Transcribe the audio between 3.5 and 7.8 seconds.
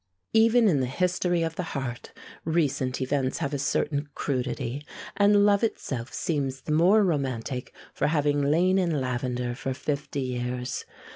a certain crudity, and love itself seems the more romantic